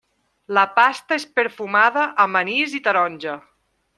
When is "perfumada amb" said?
1.41-2.41